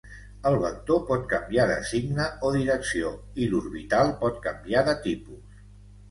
El 0.51 0.55
vector 0.61 1.01
pot 1.09 1.25
canviar 1.33 1.65
de 1.71 1.75
signe 1.89 2.25
o 2.49 2.49
direcció, 2.55 3.11
i 3.43 3.49
l'orbital 3.51 4.09
pot 4.23 4.39
canviar 4.47 4.83
de 4.89 4.97
tipus. 5.05 5.61